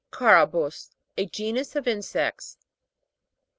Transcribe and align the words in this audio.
CA'RABUS. 0.09 0.89
A 1.15 1.27
genus 1.27 1.75
of 1.75 1.87
insects. 1.87 2.57